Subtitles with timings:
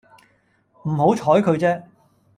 [0.81, 1.83] 唔好採佢啫